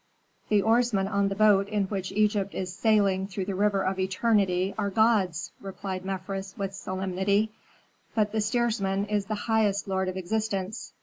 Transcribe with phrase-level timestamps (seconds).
[0.49, 4.73] "The oarsmen on the boat in which Egypt is sailing through the river of eternity
[4.75, 7.51] are gods," replied Mefres, with solemnity;
[8.15, 10.93] "but the steersman is the Highest Lord of existence.